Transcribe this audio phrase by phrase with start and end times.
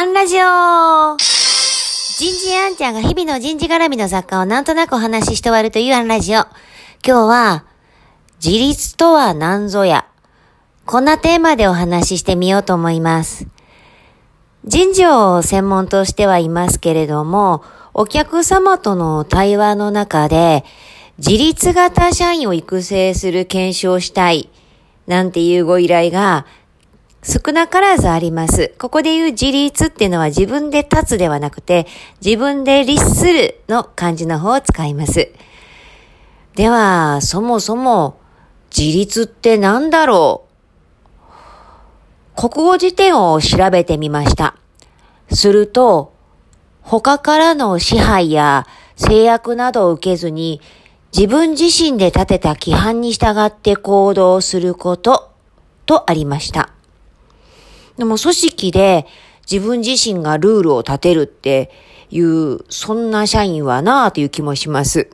[0.00, 6.42] アンラジオ人事アンちゃんが日々の人事絡みの雑貨をなんとなくお話しして終わるというアンラジオ。
[7.04, 7.64] 今日は、
[8.40, 10.06] 自立とは何ぞや。
[10.86, 13.48] こんなテーマでお話ししてみようと思います。
[14.64, 20.64] 人事を専門としてはいますけれども、お客様との対話の中で、
[21.18, 24.48] 自立型社員を育成する検証したい、
[25.08, 26.46] なんていうご依頼が
[27.30, 28.72] 少なからずあります。
[28.78, 31.86] ここで言う自立っていうのは自分で立つではなくて、
[32.24, 35.30] 自分で立するの漢字の方を使います。
[36.54, 38.18] では、そもそも
[38.74, 40.46] 自立って何だろ
[42.34, 42.48] う？
[42.48, 44.56] 国語辞典を調べてみました。
[45.30, 46.14] すると、
[46.80, 48.66] 他からの支配や
[48.96, 50.62] 制約などを受けずに
[51.14, 55.30] 自分自身で立てた規範に従って行動すること
[55.84, 56.70] とありました。
[57.98, 59.06] でも組織で
[59.50, 61.70] 自分自身がルールを立てるって
[62.10, 65.10] いう、そんな社員はなぁという気もします。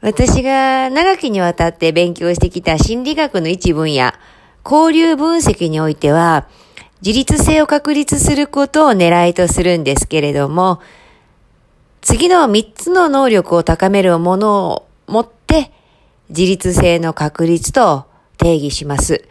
[0.00, 4.12] 私が長きにわたって勉強してきた心理学の一分野、
[4.64, 6.48] 交流分析においては、
[7.04, 10.80] 自立性を確立することを狙いとするんですけれども、
[12.02, 15.72] 次の3つの能力を高めるものを持って、
[16.28, 18.04] 自立性の確立と
[18.38, 19.24] 定義します。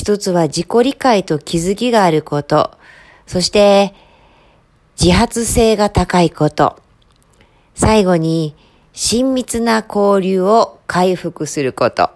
[0.00, 2.70] 一つは自己理解と気づきがあること。
[3.26, 3.94] そして、
[4.98, 6.80] 自発性が高いこと。
[7.74, 8.56] 最後に、
[8.94, 12.08] 親密な交流を回復すること。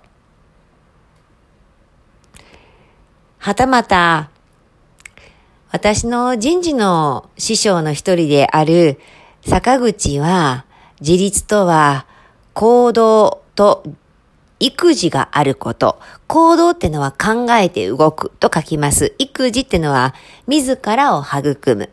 [3.37, 4.31] はたまた、
[5.71, 8.99] 私の人事の師匠の一人である
[9.47, 10.65] 坂口は、
[11.03, 12.07] 自立とは
[12.55, 13.85] 行動と
[14.65, 16.01] 育児があること。
[16.27, 19.15] 行動ってのは考えて動くと書きます。
[19.19, 20.15] 育児ってのは
[20.47, 21.91] 自らを育む。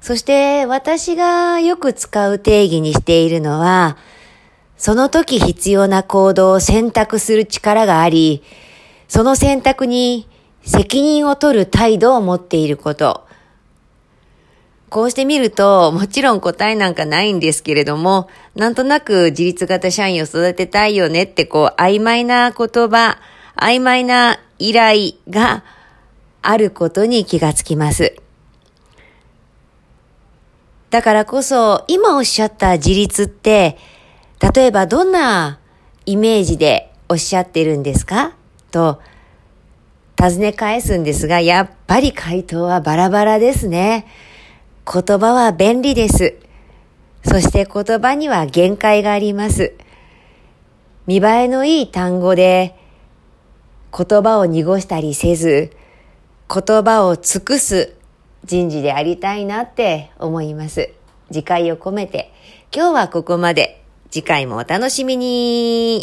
[0.00, 3.96] そして私がよく使う定義にしているのは、
[4.76, 8.44] その時必要な行動を選択する力があり、
[9.08, 10.28] その選択に
[10.64, 13.21] 責任を取る態度を持っていること。
[14.92, 23.16] こうしてみると、もちろん答えなんかないんですけれども、なんとなく自立型社員を育てたいよねってこう曖昧な言葉、
[23.56, 25.64] 曖昧な依頼が
[26.42, 28.16] あることに気がつきます。
[30.90, 33.78] だからこそ、今おっしゃった自立って、
[34.54, 35.58] 例えばどんな
[36.04, 38.34] イメージでおっしゃってるんですか？
[38.70, 39.00] と、
[40.18, 44.06] 尋ね返すんですが、やっぱり回答はバラバラですね。
[44.84, 46.36] 言葉は便利です。
[47.24, 49.74] そして言葉には限界があります。
[51.06, 52.74] 見栄えのいい単語で
[53.96, 55.70] 言葉を濁したりせず、
[56.52, 57.94] 言葉を尽くす
[58.44, 60.90] 人事でありたいなって思います。
[61.28, 62.32] 次回を込めて、
[62.74, 63.78] 今日はここまで。
[64.10, 66.02] 次回もお楽しみに。